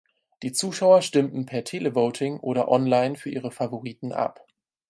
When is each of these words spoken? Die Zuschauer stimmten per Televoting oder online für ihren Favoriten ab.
Die 0.41 0.51
Zuschauer 0.51 1.03
stimmten 1.03 1.45
per 1.45 1.63
Televoting 1.63 2.39
oder 2.39 2.69
online 2.69 3.15
für 3.15 3.29
ihren 3.29 3.51
Favoriten 3.51 4.13
ab. 4.13 4.43